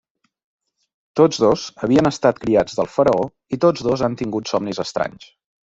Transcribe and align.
Tots 1.21 1.41
dos 1.43 1.67
havien 1.87 2.11
estat 2.11 2.41
criats 2.47 2.81
del 2.81 2.91
Faraó 2.97 3.29
i 3.59 3.63
tots 3.69 3.87
dos 3.91 4.07
han 4.11 4.21
tingut 4.25 4.55
somnis 4.55 4.87
estranys. 4.89 5.33